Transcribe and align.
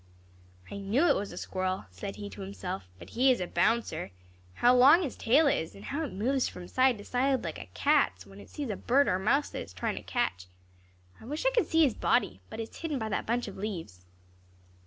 "I 0.71 0.77
knew 0.77 1.05
it 1.05 1.15
was 1.15 1.31
a 1.31 1.37
squirrel," 1.37 1.85
said 1.91 2.15
he 2.15 2.27
to 2.31 2.41
himself; 2.41 2.87
"but 2.97 3.11
he 3.11 3.31
is 3.31 3.39
a 3.39 3.45
bouncer! 3.45 4.09
How 4.55 4.75
long 4.75 5.03
his 5.03 5.15
tail 5.15 5.45
is! 5.45 5.75
and 5.75 5.85
how 5.85 6.03
it 6.03 6.11
moves 6.11 6.47
from 6.47 6.67
side 6.67 6.97
to 6.97 7.05
side 7.05 7.43
like 7.43 7.59
a 7.59 7.69
cat's, 7.75 8.25
when 8.25 8.39
it 8.39 8.49
sees 8.49 8.71
a 8.71 8.75
bird 8.75 9.07
or 9.07 9.17
a 9.17 9.19
mouse 9.19 9.49
that 9.51 9.59
it 9.59 9.65
is 9.65 9.73
trying 9.73 9.97
to 9.97 10.01
catch. 10.01 10.47
I 11.19 11.25
wish 11.25 11.45
I 11.45 11.51
could 11.51 11.67
see 11.67 11.83
his 11.83 11.93
body, 11.93 12.39
but 12.49 12.59
it 12.59 12.71
is 12.71 12.77
hidden 12.77 12.97
by 12.97 13.09
that 13.09 13.27
bunch 13.27 13.47
of 13.47 13.57
leaves." 13.57 14.03